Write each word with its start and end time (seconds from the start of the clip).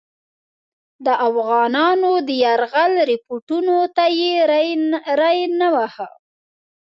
د 1.05 1.07
افغانانو 1.27 2.11
د 2.27 2.29
یرغل 2.45 2.93
رپوټونو 3.09 3.75
ته 3.95 4.05
یې 4.19 4.33
ری 5.25 5.39
نه 5.59 5.67
واهه. 5.75 6.07